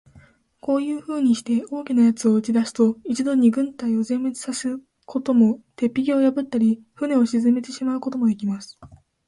[0.61, 8.79] こういうふうにして、大きな奴を打ち出すと、一度に軍隊を全滅さすことも、鉄壁を破ったり、船を沈めてしまうこともできます。